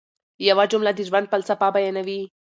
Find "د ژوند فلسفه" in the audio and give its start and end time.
0.95-1.67